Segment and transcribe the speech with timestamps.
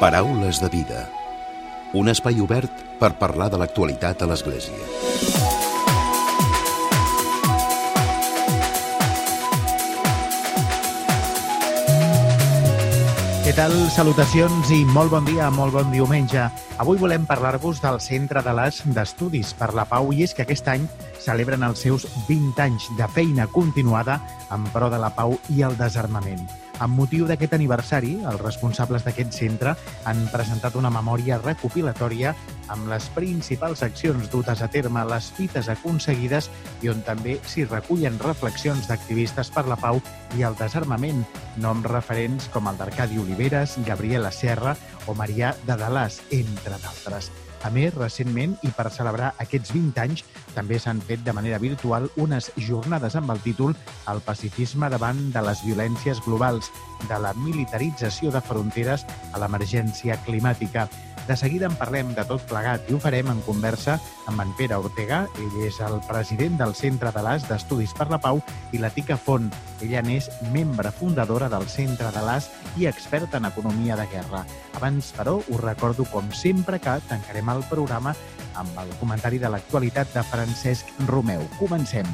[0.00, 1.08] Paraules de vida.
[1.94, 4.74] Un espai obert per parlar de l'actualitat a l'Església.
[13.44, 13.76] Què tal?
[13.94, 16.48] Salutacions i molt bon dia, molt bon diumenge.
[16.82, 20.74] Avui volem parlar-vos del Centre de les d'Estudis per la Pau i és que aquest
[20.74, 20.90] any
[21.22, 24.18] celebren els seus 20 anys de feina continuada
[24.50, 26.63] en pro de la pau i el desarmament.
[26.84, 29.72] Amb motiu d'aquest aniversari, els responsables d'aquest centre
[30.04, 32.34] han presentat una memòria recopilatòria
[32.74, 36.50] amb les principals accions dutes a terme, les fites aconseguides
[36.84, 40.02] i on també s'hi recullen reflexions d'activistes per la pau
[40.36, 41.24] i el desarmament,
[41.56, 44.76] noms referents com el d'Arcadi Oliveres, Gabriela Serra
[45.08, 47.32] o Marià de Dalàs, entre d'altres.
[47.64, 52.10] A més, recentment, i per celebrar aquests 20 anys, també s'han fet de manera virtual
[52.20, 53.72] unes jornades amb el títol
[54.12, 56.68] El pacifisme davant de les violències globals,
[57.08, 60.88] de la militarització de fronteres a l'emergència climàtica.
[61.26, 63.94] De seguida en parlem de tot plegat i ho farem en conversa
[64.28, 65.22] amb en Pere Ortega.
[65.40, 68.42] Ell és el president del Centre de l'AS d'Estudis per la Pau
[68.76, 69.48] i la Tica Font.
[69.80, 74.44] Ella n'és membre fundadora del Centre de l'AS i experta en economia de guerra.
[74.76, 78.12] Abans, però, us recordo, com sempre, que tancarem el programa
[78.60, 81.48] amb el comentari de l'actualitat de Francesc Romeu.
[81.58, 82.10] Comencem.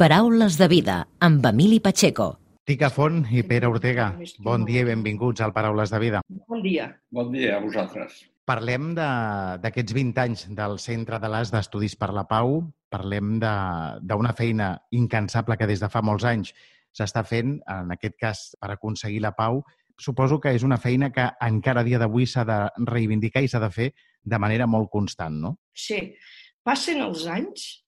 [0.00, 2.30] Paraules de vida amb Emili Pacheco.
[2.64, 4.06] Tica Font i Pere Ortega,
[4.40, 6.22] bon dia i benvinguts al Paraules de Vida.
[6.48, 6.86] Bon dia.
[7.12, 8.22] Bon dia a vosaltres.
[8.48, 12.62] Parlem de- d'aquests 20 anys del Centre de l'AS d'Estudis per la Pau.
[12.88, 16.54] Parlem de- d'una feina incansable que des de fa molts anys
[16.96, 19.62] s'està fent, en aquest cas per aconseguir la pau.
[19.98, 23.60] Suposo que és una feina que encara a dia d'avui s'ha de reivindicar i s'ha
[23.60, 23.92] de fer
[24.24, 25.58] de manera molt constant, no?
[25.74, 26.14] Sí,
[26.62, 27.84] passen els anys,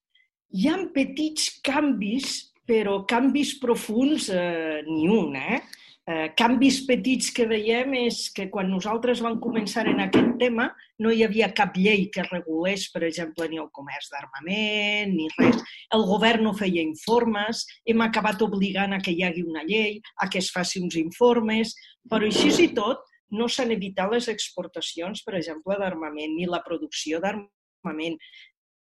[0.53, 2.33] hi ha petits canvis,
[2.69, 5.57] però canvis profuns eh, ni un, eh?
[6.05, 6.27] eh?
[6.37, 10.69] Canvis petits que veiem és que quan nosaltres vam començar en aquest tema
[11.01, 15.57] no hi havia cap llei que regulés, per exemple, ni el comerç d'armament, ni res.
[15.97, 20.29] El govern no feia informes, hem acabat obligant a que hi hagi una llei, a
[20.29, 21.73] que es faci uns informes,
[22.09, 23.01] però així i tot
[23.33, 28.19] no s'han evitat les exportacions, per exemple, d'armament, ni la producció d'armament.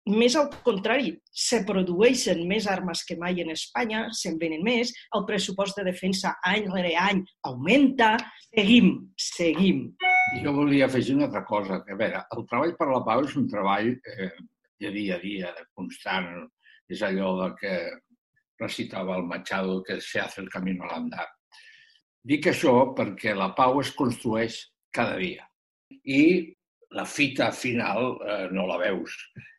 [0.09, 5.27] Més al contrari, se produeixen més armes que mai en Espanya, se'n venen més, el
[5.29, 8.15] pressupost de defensa any rere any augmenta,
[8.49, 9.83] seguim, seguim.
[10.41, 13.37] Jo volia afegir una altra cosa, que a veure, el treball per la pau és
[13.37, 14.31] un treball eh,
[14.81, 16.33] de dia a dia, de constant,
[16.89, 17.75] és allò de que
[18.61, 21.29] recitava el Machado, que se hace el camino al andar.
[22.25, 24.63] Dic això perquè la pau es construeix
[24.93, 25.47] cada dia
[26.05, 26.53] i
[26.91, 29.17] la fita final eh, no la veus.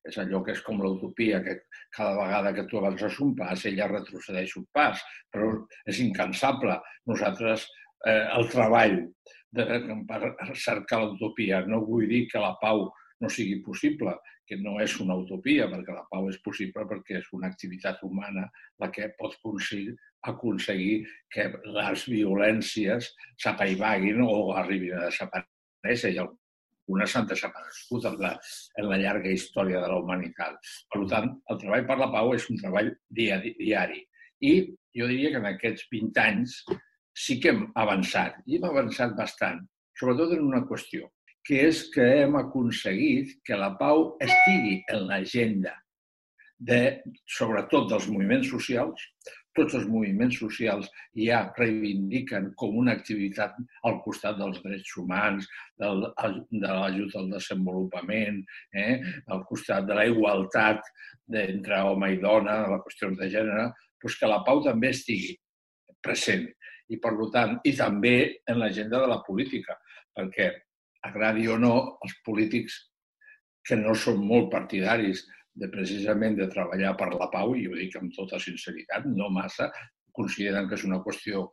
[0.07, 1.59] És allò que és com l'utopia, que
[1.93, 5.51] cada vegada que tu avances un pas, ella retrocedeix un pas, però
[5.85, 6.79] és incansable.
[7.11, 7.67] Nosaltres,
[8.07, 8.97] eh, el treball
[9.51, 9.67] de,
[10.09, 12.89] per cercar l'utopia, no vull dir que la pau
[13.21, 14.15] no sigui possible,
[14.47, 18.47] que no és una utopia, perquè la pau és possible perquè és una activitat humana
[18.81, 19.93] la que pot aconseguir,
[20.27, 20.95] aconseguir
[21.31, 21.47] que
[21.77, 26.19] les violències s'apaivaguin o arribin a desaparèixer i
[26.81, 28.31] algunes s'han desaparegut en la,
[28.77, 30.57] en la llarga història de la humanitat.
[30.91, 34.01] Per tant, el treball per la pau és un treball dia, diari.
[34.41, 34.53] I
[34.97, 36.57] jo diria que en aquests 20 anys
[37.13, 39.61] sí que hem avançat, i hem avançat bastant,
[39.99, 41.09] sobretot en una qüestió,
[41.45, 45.75] que és que hem aconseguit que la pau estigui en l'agenda
[46.57, 49.07] de, sobretot dels moviments socials,
[49.57, 53.57] tots els moviments socials ja reivindiquen com una activitat
[53.87, 55.47] al costat dels drets humans,
[55.81, 56.05] del,
[56.51, 58.41] de l'ajut al desenvolupament,
[58.73, 58.99] eh?
[59.27, 60.83] al costat de la igualtat
[61.43, 63.69] entre home i dona, la qüestió de gènere,
[64.01, 65.35] doncs que la pau també estigui
[66.03, 66.47] present.
[66.91, 68.15] I, per tant, i també
[68.51, 69.77] en l'agenda de la política,
[70.15, 70.49] perquè,
[71.07, 72.75] agradi o no, els polítics
[73.67, 75.23] que no són molt partidaris
[75.61, 79.69] de precisament de treballar per la pau, i ho dic amb tota sinceritat, no massa,
[80.17, 81.47] consideren que és una qüestió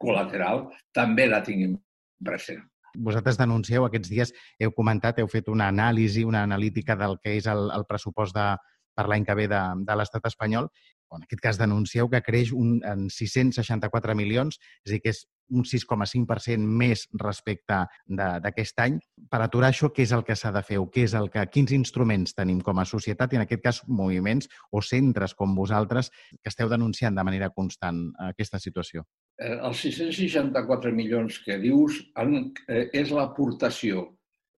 [0.00, 1.78] col·lateral, també la tinguin
[2.24, 2.62] present.
[2.94, 4.30] Vosaltres denuncieu aquests dies,
[4.62, 8.52] heu comentat, heu fet una anàlisi, una analítica del que és el, el pressupost de,
[8.94, 10.70] per l'any que ve de, de l'estat espanyol.
[11.14, 15.24] En aquest cas denuncieu que creix un, en 664 milions, és a dir, que és
[15.52, 18.96] un 6,5% més respecte d'aquest any.
[19.30, 20.80] Per aturar això, què és el que s'ha de fer?
[20.80, 23.82] O què és el que, quins instruments tenim com a societat i, en aquest cas,
[23.86, 26.10] moviments o centres com vosaltres
[26.40, 29.04] que esteu denunciant de manera constant aquesta situació?
[29.38, 34.08] Eh, els 664 milions que dius han, eh, és l'aportació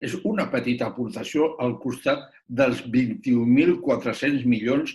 [0.05, 4.93] és una petita aportació al costat dels 21.400 milions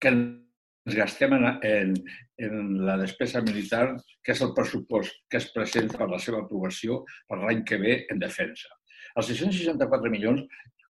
[0.00, 1.94] que ens gastem en, en,
[2.42, 3.84] en la despesa militar,
[4.24, 7.98] que és el pressupost que es presenta per la seva aprovació per l'any que ve
[8.10, 8.70] en defensa.
[9.18, 10.44] Els 664 milions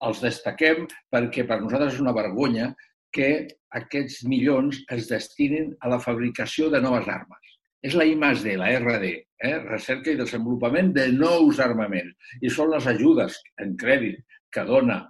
[0.05, 2.71] els destaquem perquè per nosaltres és una vergonya
[3.15, 3.47] que
[3.79, 7.54] aquests milions es destinin a la fabricació de noves armes.
[7.85, 9.09] És la I D, la RD,
[9.45, 9.57] eh?
[9.69, 12.15] recerca i desenvolupament de nous armaments.
[12.41, 15.03] I són les ajudes en crèdit que dona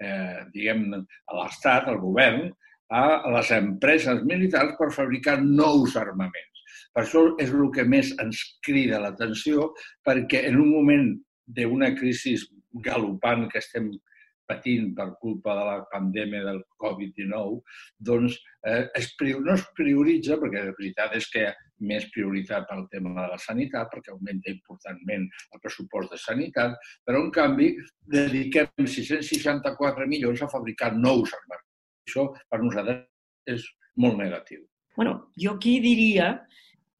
[0.00, 2.48] eh, diguem, a l'Estat, al govern,
[2.92, 3.04] a
[3.36, 6.64] les empreses militars per fabricar nous armaments.
[6.92, 9.70] Per això és el que més ens crida l'atenció,
[10.04, 11.06] perquè en un moment
[11.44, 12.36] d'una crisi
[12.84, 13.90] galopant que estem
[14.48, 17.60] patint per culpa de la pandèmia del Covid-19,
[18.10, 19.10] doncs eh, es,
[19.40, 21.46] no es prioritza, perquè la veritat és que
[21.82, 27.22] més prioritat pel tema de la sanitat, perquè augmenta importantment el pressupost de sanitat, però
[27.24, 27.72] en canvi
[28.16, 31.70] dediquem 664 milions a fabricar nous armaments.
[32.08, 33.06] Això per nosaltres
[33.50, 33.64] és
[34.02, 34.62] molt negatiu.
[34.96, 36.34] Bueno, jo aquí diria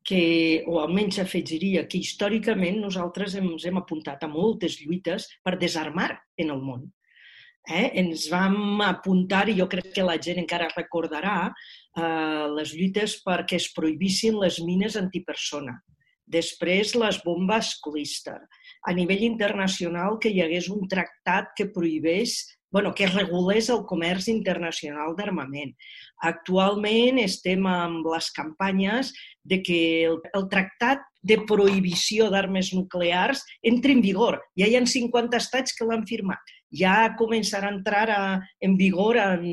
[0.04, 6.10] que, o almenys afegiria, que històricament nosaltres ens hem apuntat a moltes lluites per desarmar
[6.36, 6.88] en el món.
[7.68, 7.92] Eh?
[8.02, 11.36] Ens vam apuntar, i jo crec que la gent encara recordarà,
[11.96, 15.78] eh, les lluites perquè es prohibissin les mines antipersona.
[16.26, 18.40] Després, les bombes Cluster.
[18.86, 22.40] A nivell internacional, que hi hagués un tractat que prohibés
[22.72, 25.74] bueno, que regulés el comerç internacional d'armament.
[26.24, 29.12] Actualment estem amb les campanyes
[29.44, 34.40] de que el, el tractat de prohibició d'armes nuclears entri en vigor.
[34.58, 36.40] Ja hi ha 50 estats que l'han firmat.
[36.72, 38.22] Ja començarà a entrar a,
[38.60, 39.44] en vigor en,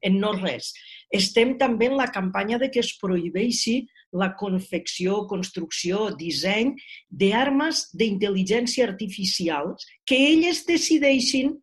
[0.00, 0.72] en no res.
[1.12, 3.82] Estem també en la campanya de que es prohibeixi
[4.12, 6.74] la confecció, construcció, disseny
[7.08, 9.72] d'armes d'intel·ligència artificial
[10.08, 11.56] que elles decideixin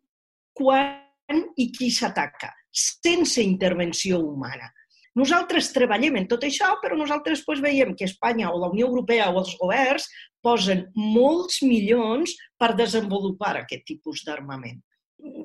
[0.54, 4.70] quan i qui s'ataca, sense intervenció humana.
[5.18, 9.30] Nosaltres treballem en tot això, però nosaltres doncs, veiem que Espanya o la Unió Europea
[9.30, 10.06] o els governs
[10.42, 14.78] posen molts milions per desenvolupar aquest tipus d'armament.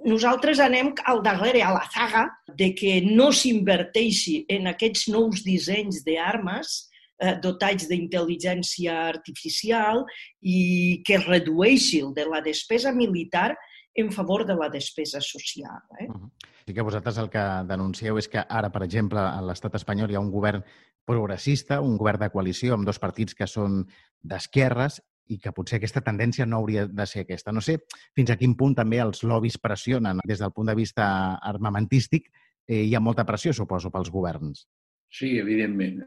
[0.05, 6.03] Nosaltres anem al darrere, a la zaga, de que no s'inverteixi en aquests nous dissenys
[6.05, 6.75] d'armes
[7.19, 10.03] eh, dotats d'intel·ligència artificial
[10.41, 13.55] i que redueixi el de la despesa militar
[13.95, 15.81] en favor de la despesa social.
[15.99, 16.07] Eh?
[16.09, 16.31] Uh -huh.
[16.65, 20.15] Sí que vosaltres el que denuncieu és que ara, per exemple, a l'estat espanyol hi
[20.15, 20.63] ha un govern
[21.05, 23.85] progressista, un govern de coalició amb dos partits que són
[24.21, 25.01] d'esquerres
[25.33, 27.53] i que potser aquesta tendència no hauria de ser aquesta.
[27.55, 27.79] No sé
[28.15, 31.07] fins a quin punt també els lobbies pressionen des del punt de vista
[31.53, 32.29] armamentístic.
[32.67, 34.65] Eh, hi ha molta pressió, suposo, pels governs.
[35.11, 36.01] Sí, evidentment.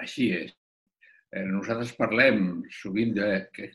[0.00, 0.54] Així és.
[1.28, 3.28] Eh, nosaltres parlem sovint de,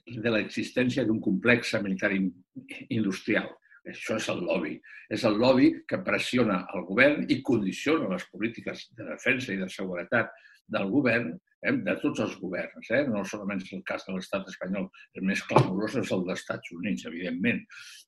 [0.07, 3.51] de l'existència d'un complex militar industrial.
[3.89, 4.77] Això és el lobby.
[5.11, 9.67] És el lobby que pressiona el govern i condiciona les polítiques de defensa i de
[9.69, 10.31] seguretat
[10.71, 12.91] del govern, eh, de tots els governs.
[12.91, 13.03] Eh?
[13.09, 16.73] No solament és el cas de l'estat espanyol, el més clamorós és el dels Estats
[16.77, 17.61] Units, evidentment,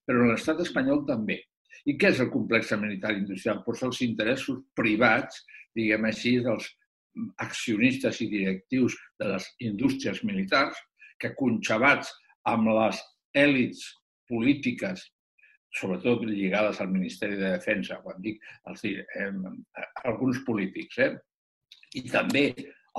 [0.07, 1.42] però l'estat espanyol també.
[1.86, 3.62] I què és el complex militar industrial?
[3.66, 5.44] Doncs els interessos privats,
[5.78, 6.69] diguem així, dels
[7.40, 10.80] accionistes i directius de les indústries militars
[11.22, 12.12] que, conxabats
[12.51, 13.01] amb les
[13.36, 13.84] èlits
[14.30, 15.04] polítiques,
[15.75, 18.42] sobretot lligades al Ministeri de Defensa, quan dic
[18.72, 19.30] els, eh,
[20.03, 21.13] alguns polítics, eh?
[22.00, 22.48] i també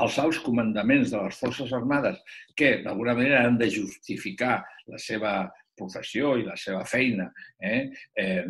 [0.04, 2.18] els alts comandaments de les Forces Armades
[2.58, 4.58] que, d'alguna manera, han de justificar
[4.92, 5.36] la seva
[5.76, 7.26] professió i la seva feina,
[7.60, 7.82] eh?
[8.16, 8.44] Eh,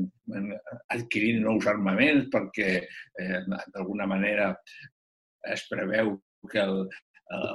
[0.94, 2.70] adquirint nous armaments perquè,
[3.22, 3.40] eh,
[3.74, 4.52] d'alguna manera,
[5.54, 6.16] es preveu
[6.50, 6.64] que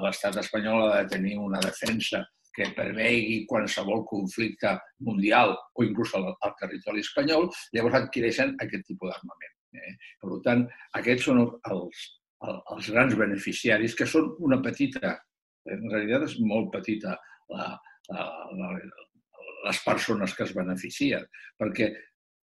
[0.04, 4.74] l'estat espanyol ha de tenir una defensa que prevegui qualsevol conflicte
[5.08, 9.56] mundial o inclús al, al territori espanyol, llavors adquireixen aquest tipus d'armament.
[9.72, 9.94] Eh?
[10.20, 10.66] Per tant,
[11.00, 12.02] aquests són els,
[12.50, 15.14] els grans beneficiaris, que són una petita,
[15.70, 17.14] en realitat és molt petita
[17.54, 17.68] la,
[18.10, 18.26] la,
[18.58, 18.72] la,
[19.68, 21.28] les persones que es beneficien,
[21.60, 21.92] perquè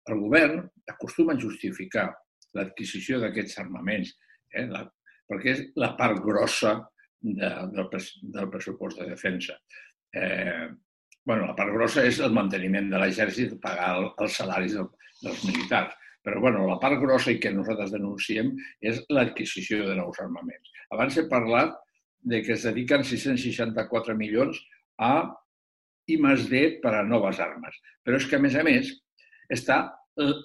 [0.09, 2.09] el govern acostuma a justificar
[2.57, 4.15] l'adquisició d'aquests armaments,
[4.55, 4.85] eh, la,
[5.29, 6.79] perquè és la part grossa
[7.21, 7.89] de, del,
[8.35, 9.59] del pressupost de defensa.
[10.15, 10.69] Eh,
[11.27, 14.89] bueno, la part grossa és el manteniment de l'exèrcit, pagar el, els salaris del,
[15.25, 15.97] dels militars.
[16.29, 18.51] Però bueno, la part grossa i que nosaltres denunciem
[18.85, 20.73] és l'adquisició de nous armaments.
[20.93, 21.73] Abans he parlat
[22.21, 24.59] de que es dediquen 664 milions
[25.01, 25.25] a
[26.09, 27.79] I més D per a noves armes.
[28.05, 28.91] Però és que, a més a més,
[29.53, 29.79] està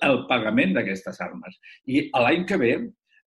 [0.07, 1.57] el pagament d'aquestes armes.
[1.83, 2.73] I l'any que ve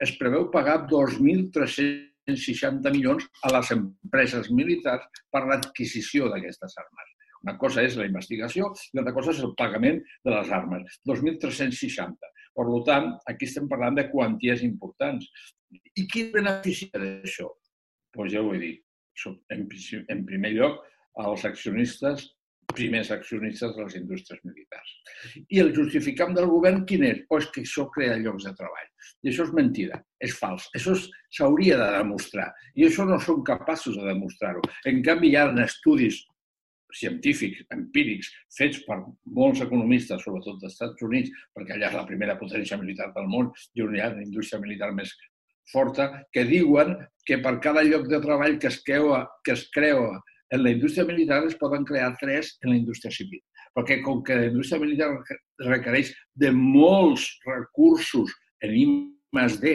[0.05, 7.13] es preveu pagar 2.360 milions a les empreses militars per l'adquisició d'aquestes armes.
[7.45, 10.83] Una cosa és la investigació i l'altra cosa és el pagament de les armes.
[11.09, 12.33] 2.360.
[12.57, 15.29] Per tant, aquí estem parlant de quanties importants.
[15.73, 17.51] I qui beneficia d'això?
[17.51, 18.83] Doncs pues ja ho he dit.
[19.53, 20.81] En, primer lloc,
[21.25, 22.31] els accionistes
[22.75, 24.93] primers accionistes de les indústries militars.
[25.49, 27.23] I el justificam del govern quin és?
[27.31, 28.89] Pues que això crea llocs de treball.
[29.23, 30.67] I això és mentida, és fals.
[30.77, 32.49] Això s'hauria de demostrar.
[32.75, 34.65] I això no són capaços de demostrar-ho.
[34.91, 36.25] En canvi, hi ha estudis
[36.95, 39.01] científics, empírics, fets per
[39.39, 43.51] molts economistes, sobretot dels Estats Units, perquè allà és la primera potència militar del món
[43.75, 45.13] i on hi ha una indústria militar més
[45.73, 46.95] forta, que diuen
[47.27, 50.21] que per cada lloc de treball que es creua, que es creua
[50.55, 53.43] en la indústria militar es poden crear tres en la indústria civil.
[53.75, 55.11] Perquè com que la indústria militar
[55.67, 59.75] requereix de molts recursos en I+D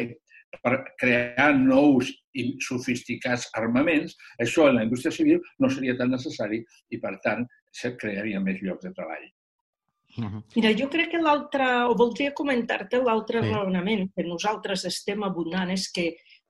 [0.63, 6.61] per crear nous i sofisticats armaments, això en la indústria civil no seria tan necessari
[6.91, 9.29] i, per tant, se crearia més llocs de treball.
[10.55, 13.51] Mira, jo crec que l'altre, o voldria comentar-te l'altre sí.
[13.53, 16.09] raonament que nosaltres estem abundant és que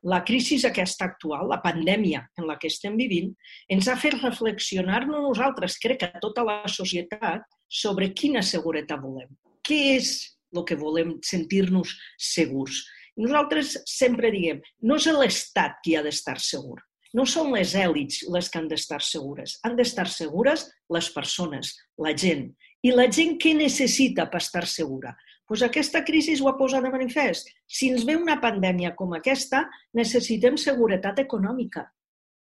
[0.10, 3.30] la crisi aquesta actual, la pandèmia en la que estem vivint,
[3.70, 9.30] ens ha fet reflexionar-nos nosaltres, crec que a tota la societat, sobre quina seguretat volem.
[9.62, 10.16] Què és
[10.52, 12.82] el que volem sentir-nos segurs?
[13.20, 16.80] Nosaltres sempre diem, no és l'Estat qui ha d'estar segur,
[17.14, 22.16] no són les èlits les que han d'estar segures, han d'estar segures les persones, la
[22.16, 22.48] gent.
[22.82, 25.12] I la gent què necessita per estar segura?
[25.46, 27.50] Pues aquesta crisi ho ha posat de manifest.
[27.68, 31.84] Si ens ve una pandèmia com aquesta, necessitem seguretat econòmica.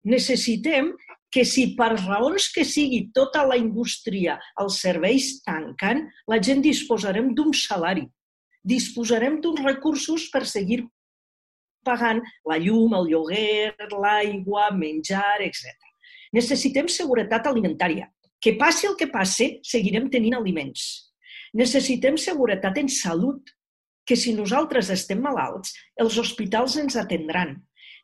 [0.06, 0.92] Necessitem
[1.34, 7.34] que si per raons que sigui tota la indústria, els serveis tanquen, la gent disposarem
[7.34, 8.06] d'un salari,
[8.62, 10.82] disposarem d'uns recursos per seguir
[11.84, 15.76] pagant la llum, el lloguer, l'aigua, menjar, etc.
[16.36, 18.10] Necessitem seguretat alimentària.
[18.40, 21.10] Que passi el que passi, seguirem tenint aliments
[21.56, 23.50] Necessitem seguretat en salut,
[24.06, 27.56] que si nosaltres estem malalts, els hospitals ens atendran.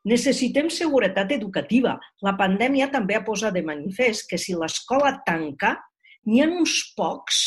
[0.07, 1.97] Necessitem seguretat educativa.
[2.23, 5.77] La pandèmia també ha posat de manifest que si l'escola tanca,
[6.27, 7.41] n'hi ha uns pocs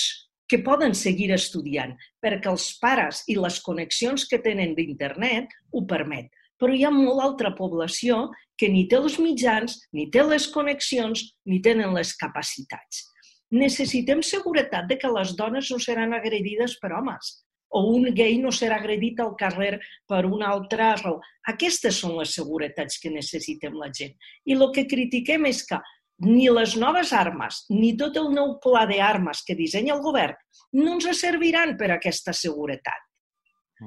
[0.50, 6.32] que poden seguir estudiant, perquè els pares i les connexions que tenen d'internet ho permet.
[6.60, 8.26] Però hi ha molta altra població
[8.60, 13.06] que ni té els mitjans, ni té les connexions, ni tenen les capacitats
[13.50, 17.32] necessitem seguretat de que les dones no seran agredides per homes
[17.70, 19.80] o un gay no serà agredit al carrer
[20.10, 21.20] per una altra raó.
[21.52, 24.16] Aquestes són les seguretats que necessitem la gent.
[24.46, 25.78] I el que critiquem és que
[26.26, 30.36] ni les noves armes, ni tot el nou pla d'armes que dissenya el govern
[30.74, 33.06] no ens serviran per a aquesta seguretat.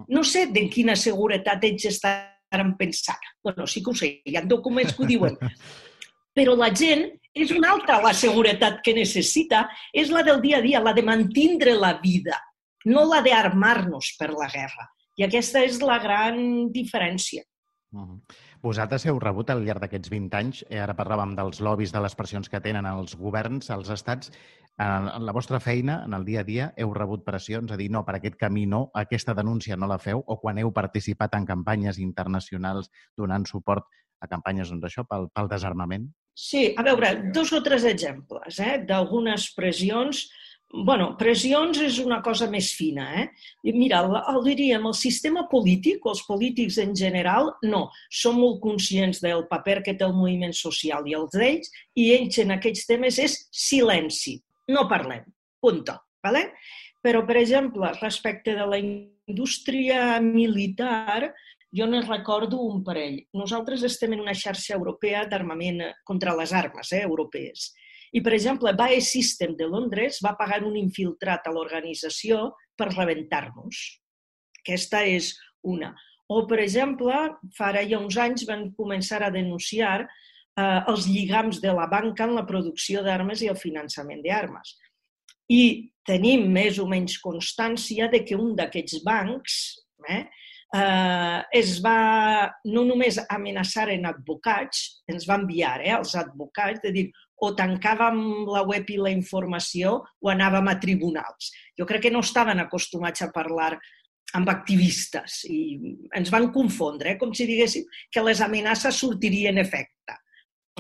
[0.09, 3.21] No sé de quina seguretat ells estaran pensant.
[3.45, 5.37] Bueno, sí que ho sé, hi ha documents que ho diuen.
[6.37, 7.05] Però la gent
[7.37, 11.05] és una altra la seguretat que necessita, és la del dia a dia, la de
[11.05, 12.39] mantindre la vida,
[12.89, 14.89] no la d'armar-nos per la guerra.
[15.21, 17.45] I aquesta és la gran diferència.
[17.93, 18.21] Uh -huh.
[18.63, 22.15] Vosaltres heu rebut al llarg d'aquests 20 anys, eh, ara parlàvem dels lobbies, de les
[22.15, 24.31] pressions que tenen els governs, els estats,
[24.79, 28.05] en la vostra feina, en el dia a dia, heu rebut pressions a dir no,
[28.07, 31.99] per aquest camí no, aquesta denúncia no la feu, o quan heu participat en campanyes
[31.99, 32.89] internacionals
[33.19, 33.85] donant suport
[34.23, 36.07] a campanyes doncs, això, pel, pel desarmament?
[36.33, 40.29] Sí, a veure, dos o tres exemples eh, d'algunes pressions.
[40.73, 43.05] Bueno, pressions és una cosa més fina.
[43.21, 43.73] Eh?
[43.77, 44.01] Mira,
[44.33, 47.85] el, diríem, el sistema polític, o els polítics en general, no.
[48.09, 52.41] Som molt conscients del paper que té el moviment social i els d'ells, i ells
[52.43, 54.39] en aquests temes és silenci.
[54.73, 55.29] No parlem.
[55.61, 55.99] Punto.
[56.23, 56.49] Vale?
[57.03, 61.33] Però, per exemple, respecte de la indústria militar,
[61.75, 63.19] jo ne recordo un parell.
[63.35, 67.73] Nosaltres estem en una xarxa europea d'armament contra les armes eh, europees.
[68.13, 73.81] I, per exemple, BAE System de Londres va pagar un infiltrat a l'organització per rebentar-nos.
[74.61, 75.33] Aquesta és
[75.65, 75.95] una.
[76.29, 77.15] O, per exemple,
[77.57, 82.29] fa ara ja uns anys van començar a denunciar eh, els lligams de la banca
[82.29, 84.77] en la producció d'armes i el finançament d'armes.
[85.53, 89.59] I tenim més o menys constància de que un d'aquests bancs
[90.09, 90.25] eh,
[90.75, 96.93] eh, es va no només amenaçar en advocats, ens va enviar eh, els advocats, de
[96.95, 97.07] dir,
[97.43, 101.51] o tancàvem la web i la informació o anàvem a tribunals.
[101.79, 103.75] Jo crec que no estaven acostumats a parlar
[104.39, 105.59] amb activistes i
[106.17, 107.19] ens van confondre, eh?
[107.21, 110.17] com si diguéssim que les amenaces sortirien efecte.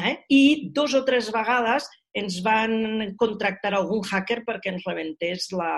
[0.00, 0.14] Eh?
[0.32, 5.72] I dos o tres vegades ens van contractar algun hacker perquè ens rebentés la,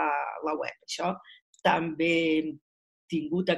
[0.47, 0.77] la web.
[0.87, 1.15] Això
[1.65, 2.53] també hem
[3.11, 3.51] tingut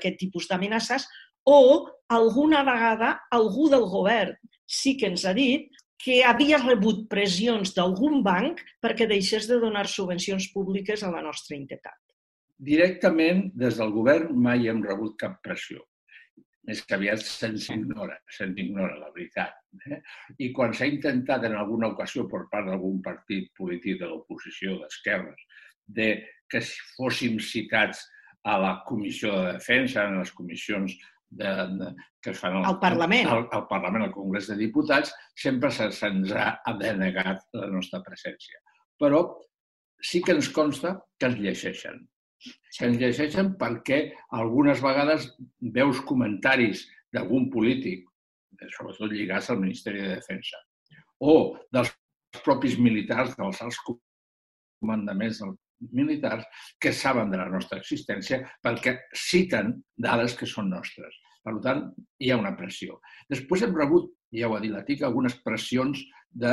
[0.00, 1.06] aquest tipus d'amenaces,
[1.44, 4.34] o alguna vegada algú del govern
[4.66, 9.86] sí que ens ha dit que havia rebut pressions d'algun banc perquè deixés de donar
[9.88, 11.98] subvencions públiques a la nostra entitat.
[12.60, 15.84] Directament, des del govern, mai hem rebut cap pressió.
[16.68, 19.56] Més que aviat se'ns ignora, se'ns ignora, la veritat.
[19.88, 20.00] Eh?
[20.44, 25.40] I quan s'ha intentat en alguna ocasió per part d'algun partit polític de l'oposició d'esquerres
[25.88, 26.10] de
[26.50, 26.60] que
[26.96, 28.04] fóssim citats
[28.44, 30.94] a la Comissió de Defensa, en les comissions
[31.30, 31.90] de, de,
[32.22, 33.28] que es fan al, al Parlament.
[33.28, 38.60] Al, al Parlament, al Congrés de Diputats, sempre se'ns ha denegat la nostra presència.
[39.00, 39.22] Però
[40.02, 42.02] sí que ens consta que ens llegeixen.
[42.40, 44.00] Que ens llegeixen perquè
[44.36, 45.28] algunes vegades
[45.76, 48.06] veus comentaris d'algun polític,
[48.76, 50.58] sobretot lligats al Ministeri de Defensa,
[51.20, 51.92] o dels
[52.44, 55.56] propis militars, dels alts comandaments del
[55.92, 56.46] militars
[56.80, 61.16] que saben de la nostra existència perquè citen dades que són nostres.
[61.44, 61.86] Per tant,
[62.20, 62.98] hi ha una pressió.
[63.30, 66.52] Després hem rebut, ja ho ha dit la TIC, algunes pressions de,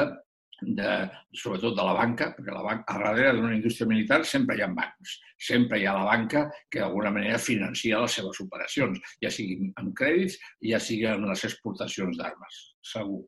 [0.61, 0.91] de,
[1.35, 4.69] sobretot de la banca, perquè la banca, a darrere d'una indústria militar sempre hi ha
[4.73, 5.17] bancs.
[5.47, 9.91] Sempre hi ha la banca que d'alguna manera financia les seves operacions, ja sigui amb
[9.97, 10.39] crèdits,
[10.71, 12.61] ja sigui amb les exportacions d'armes,
[12.93, 13.21] segur.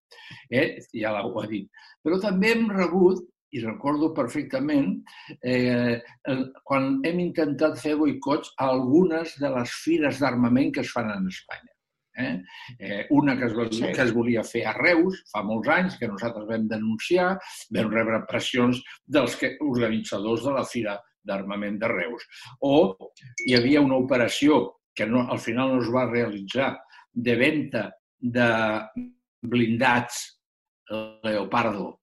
[0.49, 0.79] Eh?
[0.95, 1.69] Ja ho ha dit.
[2.05, 4.93] Però també hem rebut i recordo perfectament
[5.41, 5.97] eh,
[6.63, 11.27] quan hem intentat fer boicots a algunes de les fires d'armament que es fan en
[11.31, 11.73] Espanya.
[12.19, 12.43] Eh?
[12.79, 13.91] Eh, una que es, sí.
[13.95, 17.29] que es volia fer a Reus fa molts anys, que nosaltres vam denunciar,
[17.75, 22.25] vam rebre pressions dels que, organitzadors de la fira d'armament de Reus.
[22.67, 22.73] O
[23.45, 24.65] hi havia una operació
[24.95, 26.73] que no, al final no es va realitzar
[27.13, 27.87] de venda
[28.19, 28.49] de
[29.41, 30.25] blindats
[31.23, 31.98] Leopardo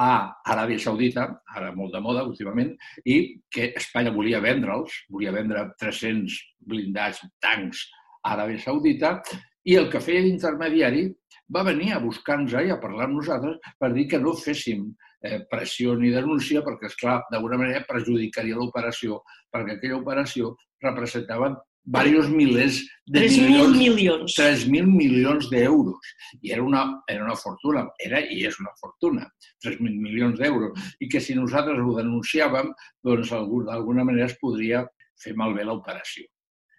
[0.00, 2.72] a Aràbia Saudita, ara molt de moda últimament,
[3.04, 7.86] i que Espanya volia vendre'ls, volia vendre 300 blindats, tancs
[8.24, 9.18] a Aràbia Saudita,
[9.64, 11.06] i el que feia d'intermediari
[11.54, 14.84] va venir a buscar-nos i a parlar amb nosaltres per dir que no féssim
[15.24, 19.22] eh, pressió ni denúncia perquè, és clar d'alguna manera perjudicaria l'operació,
[19.52, 24.34] perquè aquella operació representava varios milers de 3.000 milions.
[24.38, 26.14] 3.000 milions d'euros.
[26.40, 29.28] I era una, era una fortuna, era i és una fortuna,
[29.64, 30.72] 3.000 milions d'euros.
[31.00, 32.72] I que si nosaltres ho denunciàvem,
[33.04, 34.84] doncs d'alguna manera es podria
[35.20, 36.26] fer malbé l'operació.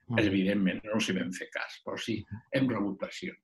[0.10, 0.21] Mm.
[0.21, 2.19] Evidentment, no s'hi vam fer cas, però sí,
[2.53, 3.41] hem rebut pressions.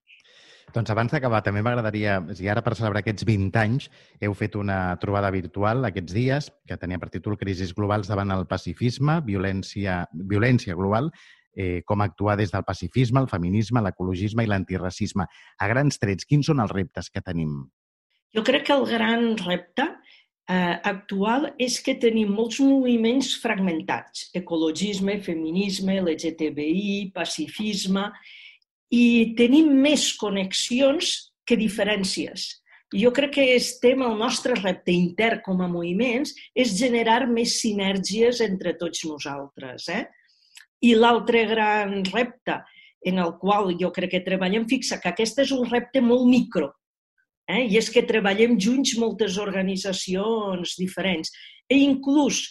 [0.71, 3.89] Doncs abans d'acabar, també m'agradaria, si ara per celebrar aquests 20 anys
[4.23, 8.45] heu fet una trobada virtual aquests dies que tenia per títol Crisis globals davant el
[8.47, 11.09] pacifisme, violència, violència global
[11.55, 15.27] eh, com actuar des del pacifisme, el feminisme, l'ecologisme i l'antiracisme.
[15.59, 17.61] A grans trets, quins són els reptes que tenim?
[18.35, 24.29] Jo crec que el gran repte eh, actual és que tenim molts moviments fragmentats.
[24.37, 28.11] Ecologisme, feminisme, LGTBI, pacifisme...
[28.91, 31.13] I tenim més connexions
[31.47, 32.41] que diferències.
[32.91, 38.41] Jo crec que estem, el nostre repte intern com a moviments és generar més sinergies
[38.43, 39.87] entre tots nosaltres.
[39.87, 40.03] Eh?
[40.81, 42.61] I l'altre gran repte
[43.05, 46.71] en el qual jo crec que treballem, fixa que aquest és un repte molt micro,
[47.49, 47.65] eh?
[47.65, 51.33] i és que treballem junts moltes organitzacions diferents.
[51.69, 52.47] E inclús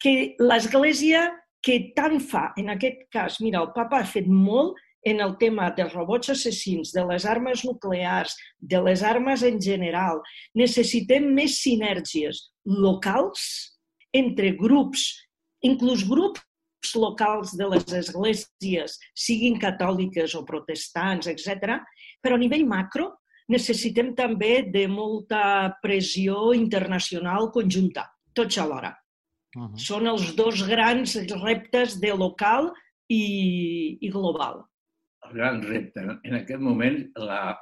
[0.00, 1.28] que l'Església
[1.62, 5.70] que tant fa, en aquest cas, mira, el papa ha fet molt en el tema
[5.76, 10.20] dels robots assassins, de les armes nuclears, de les armes en general.
[10.56, 13.42] Necessitem més sinergies locals
[14.16, 15.06] entre grups,
[15.64, 16.44] inclús grups
[16.96, 21.78] locals de les esglésies, siguin catòliques o protestants, etc.
[22.22, 23.10] Però a nivell macro
[23.50, 28.94] necessitem també de molta pressió internacional conjunta, tots alhora.
[29.56, 29.78] Uh -huh.
[29.78, 32.72] Són els dos grans reptes de local
[33.08, 34.64] i, i global.
[35.26, 36.00] El gran repte.
[36.24, 37.58] En aquest moment la,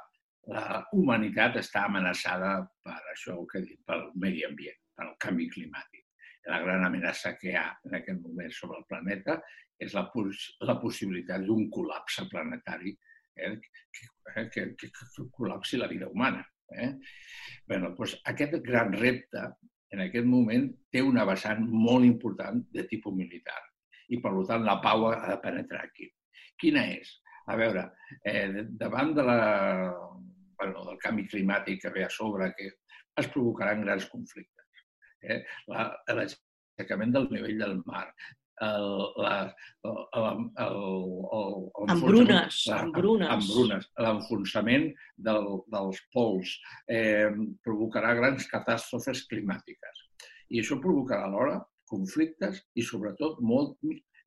[0.47, 6.08] la humanitat està amenaçada per això que he dit, pel medi ambient, pel canvi climàtic
[6.49, 9.37] la gran amenaça que hi ha en aquest moment sobre el planeta
[9.79, 10.05] és la,
[10.67, 12.93] la possibilitat d'un col·lapse planetari
[13.37, 16.43] eh, que, eh, que, que, que col·lapsi la vida humana.
[16.69, 16.91] Eh?
[17.69, 19.45] Bé, doncs aquest gran repte
[19.93, 23.59] en aquest moment té una vessant molt important de tipus militar
[24.09, 26.09] i, per tant, la pau ha de penetrar aquí.
[26.59, 27.15] Quina és?
[27.49, 27.87] A veure,
[28.25, 29.41] eh, davant de la,
[30.59, 32.73] bueno, del canvi climàtic que ve a sobre, que
[33.17, 34.58] es provocaran grans conflictes
[35.23, 35.39] eh?
[35.69, 38.05] l'aixecament del nivell del mar,
[38.67, 38.87] el,
[39.23, 39.33] la,
[39.87, 40.27] el, el,
[40.65, 40.79] el,
[41.39, 43.31] el, embrunes, la, embrunes.
[43.37, 44.89] embrunes, l'enfonsament
[45.29, 46.57] del, dels pols,
[46.91, 47.31] eh,
[47.63, 50.05] provocarà grans catàstrofes climàtiques.
[50.49, 53.77] I això provocarà alhora conflictes i, sobretot, molt,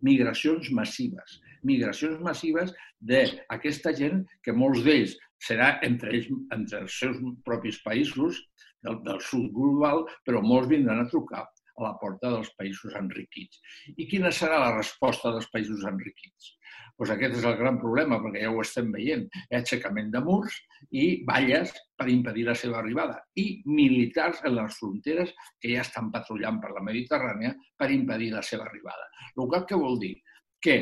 [0.02, 2.72] migracions massives migracions massives
[3.10, 8.40] d'aquesta gent que molts d'ells serà entre ells, entre els seus propis països
[8.84, 11.44] del, del sud global, però molts vindran a trucar
[11.78, 13.60] a la porta dels països enriquits.
[13.96, 16.52] I quina serà la resposta dels països enriquits?
[16.96, 19.24] Pues aquest és el gran problema, perquè ja ho estem veient.
[19.32, 20.58] Hi ha aixecament de murs
[20.92, 26.12] i valles per impedir la seva arribada i militars en les fronteres que ja estan
[26.12, 29.08] patrullant per la Mediterrània per impedir la seva arribada.
[29.36, 30.14] El qual que vol dir?
[30.62, 30.76] Que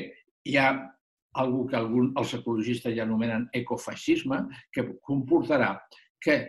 [0.44, 0.72] hi ha
[1.40, 4.42] algú que algun, els ecologistes ja anomenen ecofeixisme,
[4.74, 5.76] que comportarà
[6.20, 6.40] que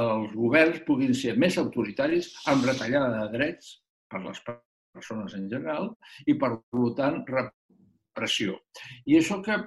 [0.00, 3.76] els governs puguin ser més autoritaris amb retallada de drets
[4.10, 5.92] per les persones en general
[6.26, 6.56] i, per
[6.98, 8.58] tant, repressió.
[9.06, 9.58] I això que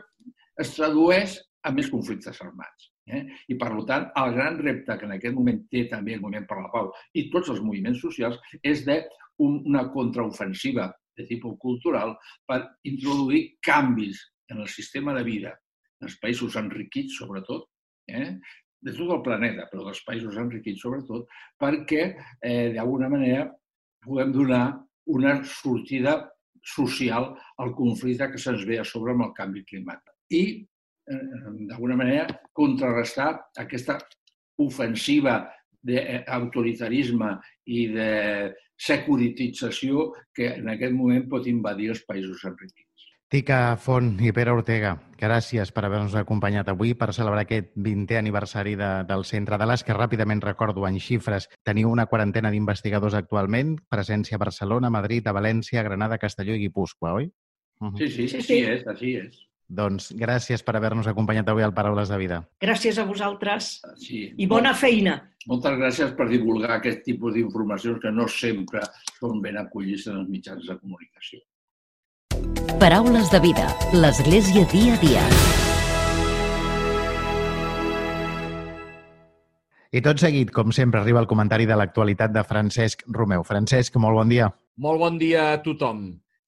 [0.61, 1.37] es tradueix
[1.67, 2.91] a més conflictes armats.
[3.07, 3.23] Eh?
[3.47, 6.59] I, per tant, el gran repte que en aquest moment té també el Moviment per
[6.59, 8.99] la Pau i tots els moviments socials és de
[9.43, 12.15] una contraofensiva de tipus cultural
[12.49, 12.59] per
[12.89, 14.19] introduir canvis
[14.51, 15.53] en el sistema de vida
[16.01, 17.65] dels països enriquits, sobretot,
[18.11, 18.35] eh?
[18.87, 21.27] De tot el planeta, però dels països enriquits sobretot,
[21.59, 23.47] perquè eh, d'alguna manera
[24.05, 24.63] podem donar
[25.11, 26.17] una sortida
[26.67, 30.13] social al conflicte que se'ns ve a sobre amb el canvi climàtic.
[30.31, 30.43] I,
[31.11, 31.21] eh,
[31.69, 33.29] d'alguna manera, contrarrestar
[33.63, 33.99] aquesta
[34.63, 35.39] ofensiva
[35.87, 37.37] d'autoritarisme
[37.71, 38.11] i de
[38.77, 42.86] securitització que en aquest moment pot invadir els països enriquits.
[43.27, 48.77] Tica Font i Pere Ortega, gràcies per haver-nos acompanyat avui per celebrar aquest 20è aniversari
[48.79, 51.49] de, del Centre de l'AS, que ràpidament recordo en xifres.
[51.67, 57.17] Teniu una quarantena d'investigadors actualment, presència a Barcelona, Madrid, a València, Granada, Castelló i Guipúscoa,
[57.19, 57.27] oi?
[57.81, 57.97] Uh -huh.
[57.97, 59.43] Sí, sí, sí, sí, és, així és.
[59.67, 62.47] Doncs gràcies per haver-nos acompanyat avui al Paraules de Vida.
[62.61, 64.33] Gràcies a vosaltres sí.
[64.37, 65.33] i bona feina.
[65.47, 68.79] Moltes gràcies per divulgar aquest tipus d'informacions que no sempre
[69.19, 71.39] són ben acollits en els mitjans de comunicació.
[72.79, 73.67] Paraules de vida.
[73.93, 75.23] L'Església dia a dia.
[79.91, 83.45] I tot seguit, com sempre, arriba el comentari de l'actualitat de Francesc Romeu.
[83.47, 84.51] Francesc, molt bon dia.
[84.77, 86.03] Molt bon dia a tothom.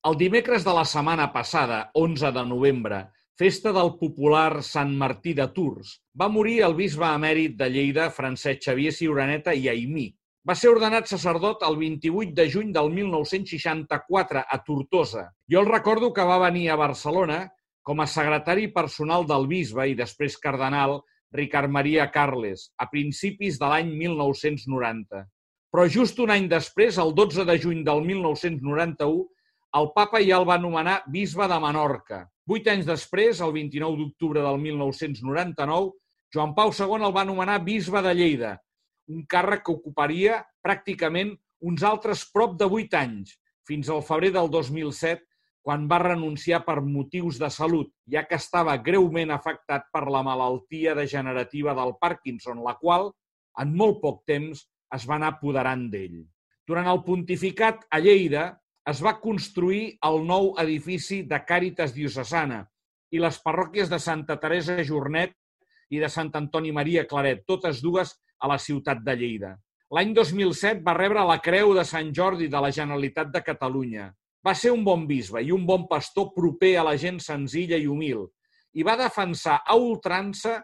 [0.06, 3.00] El dimecres de la setmana passada, 11 de novembre,
[3.40, 8.68] festa del popular Sant Martí de Tours, va morir el bisbe emèrit de Lleida, Francesc
[8.68, 10.10] Xavier Ciuraneta i Aimí,
[10.48, 15.26] va ser ordenat sacerdot el 28 de juny del 1964 a Tortosa.
[15.52, 17.42] Jo el recordo que va venir a Barcelona
[17.84, 21.02] com a secretari personal del bisbe i després cardenal
[21.36, 25.26] Ricard Maria Carles, a principis de l'any 1990.
[25.70, 29.28] Però just un any després, el 12 de juny del 1991,
[29.80, 32.24] el papa ja el va nomenar bisbe de Menorca.
[32.50, 35.92] Vuit anys després, el 29 d'octubre del 1999,
[36.34, 38.56] Joan Pau II el va nomenar bisbe de Lleida,
[39.10, 41.34] un càrrec que ocuparia pràcticament
[41.66, 43.36] uns altres prop de vuit anys,
[43.68, 45.26] fins al febrer del 2007,
[45.66, 50.96] quan va renunciar per motius de salut, ja que estava greument afectat per la malaltia
[50.98, 53.12] degenerativa del Parkinson, la qual,
[53.60, 54.64] en molt poc temps,
[54.96, 56.24] es va anar apoderant d'ell.
[56.66, 58.46] Durant el pontificat a Lleida
[58.90, 62.64] es va construir el nou edifici de Càritas Diocesana
[63.14, 65.36] i les parròquies de Santa Teresa Jornet
[65.94, 69.54] i de Sant Antoni Maria Claret, totes dues a la ciutat de Lleida.
[69.96, 74.10] L'any 2007 va rebre la Creu de Sant Jordi de la Generalitat de Catalunya.
[74.46, 77.88] Va ser un bon bisbe i un bon pastor proper a la gent senzilla i
[77.90, 78.28] humil
[78.78, 80.60] i va defensar a ultrança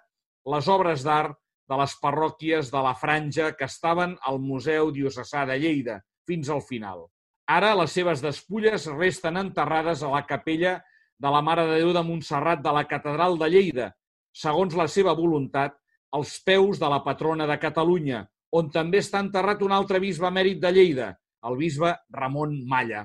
[0.53, 1.33] les obres d'art
[1.65, 6.61] de les parròquies de la Franja que estaven al Museu Diocesà de Lleida fins al
[6.61, 7.07] final.
[7.49, 10.77] Ara les seves despulles resten enterrades a la capella
[11.17, 13.89] de la Mare de Déu de Montserrat de la Catedral de Lleida,
[14.33, 15.77] segons la seva voluntat
[16.15, 18.21] als peus de la patrona de Catalunya,
[18.56, 21.10] on també està enterrat un altre bisbe emèrit de Lleida,
[21.49, 23.04] el bisbe Ramon Malla.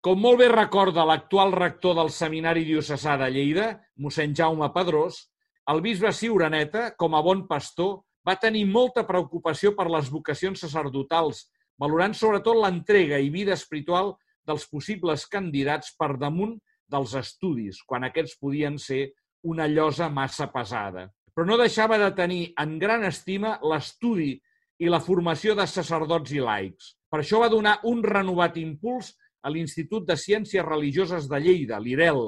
[0.00, 3.66] Com molt bé recorda l'actual rector del Seminari Diocesà de Lleida,
[4.00, 5.26] mossèn Jaume Pedrós,
[5.68, 11.44] el bisbe Siuraneta, com a bon pastor, va tenir molta preocupació per les vocacions sacerdotals,
[11.78, 14.14] valorant sobretot l'entrega i vida espiritual
[14.48, 16.56] dels possibles candidats per damunt
[16.88, 19.10] dels estudis, quan aquests podien ser
[19.44, 24.32] una llosa massa pesada però no deixava de tenir en gran estima l'estudi
[24.82, 26.88] i la formació de sacerdots i laics.
[27.06, 29.12] Per això va donar un renovat impuls
[29.46, 32.18] a l'Institut de Ciències Religioses de Lleida, l'IREL.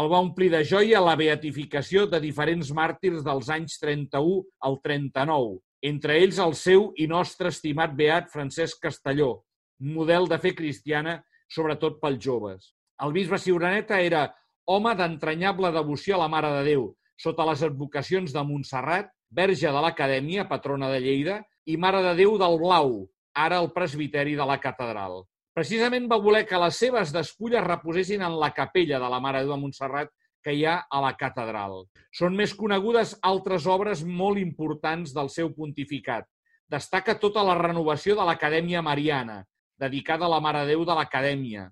[0.00, 5.58] El va omplir de joia la beatificació de diferents màrtirs dels anys 31 al 39,
[5.92, 9.42] entre ells el seu i nostre estimat beat Francesc Castelló,
[9.92, 11.18] model de fe cristiana,
[11.52, 12.72] sobretot pels joves.
[13.04, 14.30] El bisbe Siuraneta era
[14.64, 19.80] home d'entranyable devoció a la Mare de Déu, sota les advocacions de Montserrat, verge de
[19.82, 23.02] l'Acadèmia, patrona de Lleida, i Mare de Déu del Blau,
[23.34, 25.24] ara el presbiteri de la catedral.
[25.58, 29.56] Precisament va voler que les seves despulles reposessin en la capella de la Mare de
[29.58, 30.12] Montserrat
[30.44, 31.82] que hi ha a la catedral.
[32.14, 36.28] Són més conegudes altres obres molt importants del seu pontificat.
[36.70, 39.42] Destaca tota la renovació de l'Acadèmia Mariana,
[39.80, 41.66] dedicada a la Mare Déu de l'Acadèmia,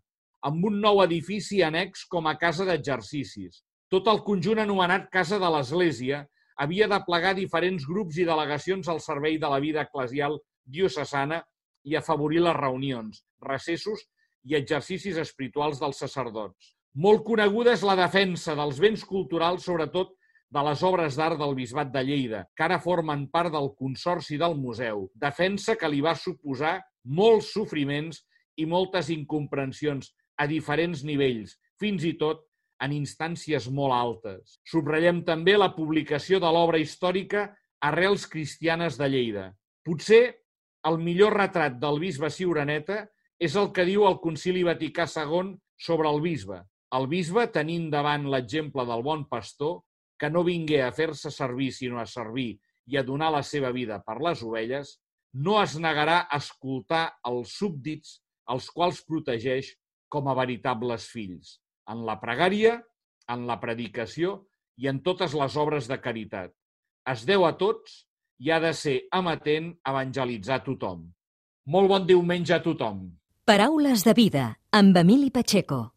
[0.46, 3.62] amb un nou edifici annex com a casa d'exercicis.
[3.92, 6.24] Tot el conjunt anomenat Casa de l'Església
[6.58, 11.38] havia de plegar diferents grups i delegacions al servei de la vida eclesial diocesana
[11.86, 14.02] i afavorir les reunions, recessos
[14.46, 16.72] i exercicis espirituals dels sacerdots.
[16.98, 20.16] Molt coneguda és la defensa dels béns culturals, sobretot
[20.50, 24.56] de les obres d'art del Bisbat de Lleida, que ara formen part del Consorci del
[24.58, 28.24] Museu, defensa que li va suposar molts sofriments
[28.58, 32.42] i moltes incomprensions a diferents nivells, fins i tot
[32.82, 34.58] en instàncies molt altes.
[34.68, 37.48] Subratllem també la publicació de l'obra històrica
[37.86, 39.46] Arrels cristianes de Lleida.
[39.84, 40.22] Potser
[40.88, 43.04] el millor retrat del bisbe Siuraneta
[43.40, 46.62] és el que diu el Concili Vaticà II sobre el bisbe.
[46.96, 49.82] El bisbe, tenint davant l'exemple del bon pastor,
[50.16, 52.54] que no vingué a fer-se servir sinó a servir
[52.88, 54.96] i a donar la seva vida per les ovelles,
[55.34, 59.74] no es negarà a escoltar els súbdits els quals protegeix
[60.08, 61.56] com a veritables fills
[61.92, 62.76] en la pregària,
[63.32, 64.40] en la predicació
[64.76, 66.52] i en totes les obres de caritat.
[67.06, 68.04] Es deu a tots
[68.42, 71.06] i ha de ser amatent a evangelitzar tothom.
[71.66, 73.06] Molt bon diumenge a tothom.
[73.46, 75.96] Paraules de vida amb Emili Pacheco.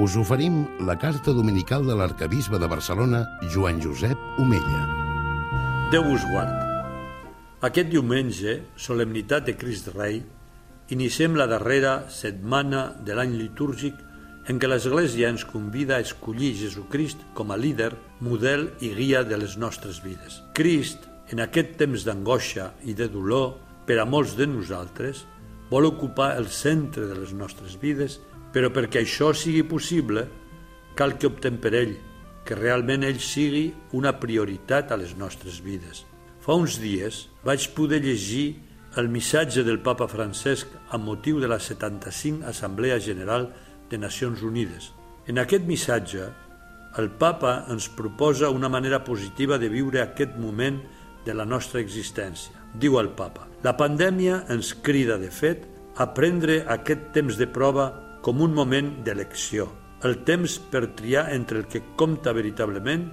[0.00, 4.82] Us oferim la carta dominical de l'arcabisbe de Barcelona, Joan Josep Omella.
[5.92, 6.54] Déu us guard.
[7.66, 10.22] Aquest diumenge, solemnitat de Crist Rei,
[10.90, 13.98] Iniciem la darrera setmana de l'any litúrgic
[14.50, 17.92] en què l'Església ens convida a escollir Jesucrist com a líder,
[18.26, 20.40] model i guia de les nostres vides.
[20.58, 23.52] Crist, en aquest temps d'angoixa i de dolor
[23.86, 25.22] per a molts de nosaltres,
[25.70, 28.18] vol ocupar el centre de les nostres vides,
[28.50, 30.26] però perquè això sigui possible,
[30.98, 31.94] cal que optem per ell,
[32.42, 36.02] que realment ell sigui una prioritat a les nostres vides.
[36.42, 38.56] Fa uns dies vaig poder llegir
[38.96, 43.46] el missatge del papa Francesc amb motiu de la 75 Assemblea General
[43.90, 44.90] de Nacions Unides.
[45.30, 46.26] En aquest missatge,
[46.98, 50.80] el papa ens proposa una manera positiva de viure aquest moment
[51.24, 52.56] de la nostra existència.
[52.74, 57.92] Diu el papa, la pandèmia ens crida, de fet, a prendre aquest temps de prova
[58.26, 59.68] com un moment d'elecció,
[60.02, 63.06] el temps per triar entre el que compta veritablement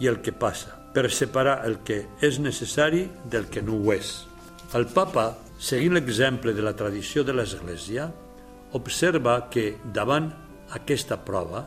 [0.00, 4.33] i el que passa, per separar el que és necessari del que no ho és.
[4.72, 8.08] El papa, seguint l'exemple de la tradició de l'Església,
[8.74, 10.30] observa que davant
[10.74, 11.66] aquesta prova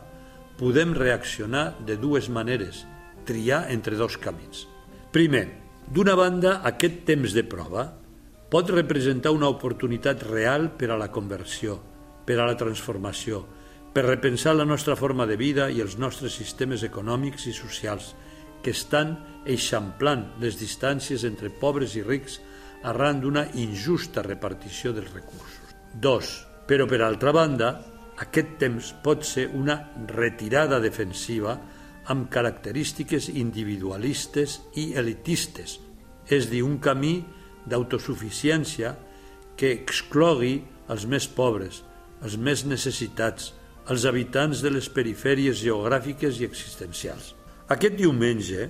[0.58, 2.82] podem reaccionar de dues maneres,
[3.24, 4.66] triar entre dos camins.
[5.14, 5.46] Primer,
[5.88, 7.86] d'una banda, aquest temps de prova
[8.50, 11.78] pot representar una oportunitat real per a la conversió,
[12.26, 13.44] per a la transformació,
[13.92, 18.14] per repensar la nostra forma de vida i els nostres sistemes econòmics i socials,
[18.62, 22.40] que estan eixamplant les distàncies entre pobres i rics
[22.86, 25.74] arran d'una injusta repartició dels recursos.
[25.94, 27.72] Dos, però per altra banda,
[28.22, 29.78] aquest temps pot ser una
[30.10, 31.56] retirada defensiva
[32.08, 35.78] amb característiques individualistes i elitistes,
[36.28, 37.20] és dir, un camí
[37.68, 38.94] d'autosuficiència
[39.58, 41.82] que exclogui els més pobres,
[42.24, 43.52] els més necessitats,
[43.88, 47.34] els habitants de les perifèries geogràfiques i existencials.
[47.68, 48.68] Aquest diumenge,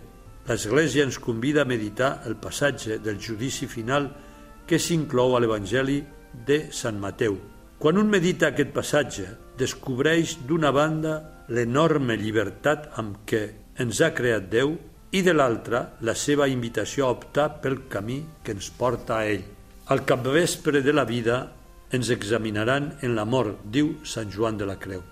[0.48, 4.08] l'Església ens convida a meditar el passatge del judici final
[4.68, 6.00] que s'inclou a l'Evangeli
[6.48, 7.36] de Sant Mateu.
[7.78, 9.26] Quan un medita aquest passatge,
[9.60, 13.42] descobreix d'una banda l'enorme llibertat amb què
[13.78, 14.72] ens ha creat Déu
[15.12, 19.44] i de l'altra la seva invitació a optar pel camí que ens porta a ell.
[19.88, 21.38] Al capvespre de la vida
[21.92, 25.04] ens examinaran en la mort, diu Sant Joan de la Creu.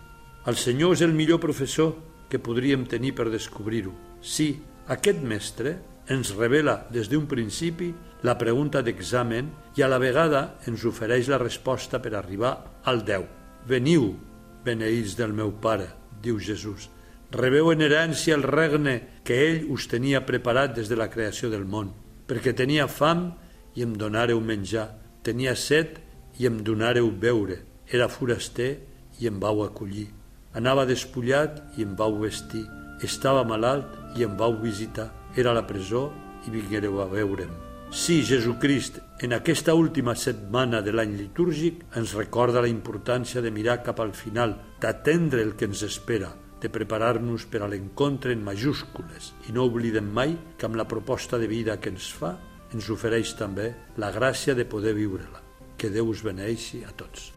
[0.46, 1.94] El Senyor és el millor professor
[2.28, 3.94] que podríem tenir per descobrir-ho.
[4.20, 4.50] Sí,
[4.88, 5.76] aquest mestre
[6.08, 11.40] ens revela des d'un principi la pregunta d'examen i a la vegada ens ofereix la
[11.42, 13.26] resposta per arribar al Déu.
[13.66, 14.14] Veniu,
[14.64, 15.88] beneïts del meu Pare,
[16.22, 16.88] diu Jesús.
[17.34, 21.66] Rebeu en herència el regne que ell us tenia preparat des de la creació del
[21.66, 21.90] món,
[22.26, 23.32] perquè tenia fam
[23.74, 24.88] i em donareu menjar,
[25.26, 25.98] tenia set
[26.38, 27.58] i em donareu beure,
[27.90, 28.76] era foraster
[29.18, 30.08] i em vau acollir,
[30.54, 32.64] anava despullat i em vau vestir,
[33.02, 35.10] estava malalt i em vau visitar.
[35.36, 36.10] Era a la presó
[36.46, 37.52] i vinguereu a veure'm.
[37.90, 43.82] Sí, Jesucrist, en aquesta última setmana de l'any litúrgic ens recorda la importància de mirar
[43.86, 49.32] cap al final, d'atendre el que ens espera, de preparar-nos per a l'encontre en majúscules
[49.48, 52.34] i no oblidem mai que amb la proposta de vida que ens fa
[52.74, 55.44] ens ofereix també la gràcia de poder viure-la.
[55.76, 57.36] Que Déu us beneixi a tots.